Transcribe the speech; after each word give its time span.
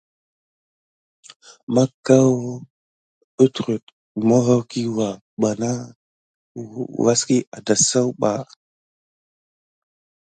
Naku 1.73 2.17
nat 3.39 3.49
trote 3.53 3.75
mohhorkiwa 4.27 5.07
ɓa 5.41 5.49
kam 5.59 5.77
vas 7.03 7.21
kiyu 7.27 7.47
a 7.55 7.57
dasayu 7.65 8.09
ɓa. 8.21 8.31